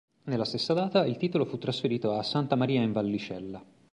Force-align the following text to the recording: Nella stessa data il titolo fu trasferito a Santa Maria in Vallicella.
Nella 0.23 0.45
stessa 0.45 0.73
data 0.73 1.05
il 1.05 1.15
titolo 1.17 1.45
fu 1.45 1.59
trasferito 1.59 2.11
a 2.15 2.23
Santa 2.23 2.55
Maria 2.55 2.81
in 2.81 2.91
Vallicella. 2.91 3.63